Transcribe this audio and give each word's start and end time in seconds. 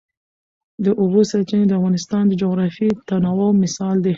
د 0.83 0.85
اوبو 1.01 1.21
سرچینې 1.31 1.65
د 1.67 1.73
افغانستان 1.79 2.23
د 2.27 2.33
جغرافیوي 2.41 2.95
تنوع 3.09 3.51
مثال 3.63 3.95
دی. 4.05 4.09